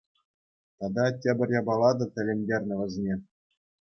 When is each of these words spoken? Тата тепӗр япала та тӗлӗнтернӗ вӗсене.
Тата 0.77 1.05
тепӗр 1.21 1.49
япала 1.59 1.91
та 1.97 2.05
тӗлӗнтернӗ 2.13 2.73
вӗсене. 2.79 3.15